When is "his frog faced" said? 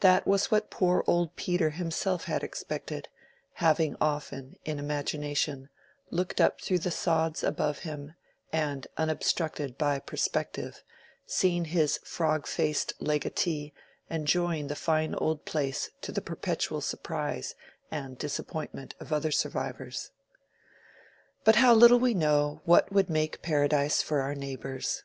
11.64-12.92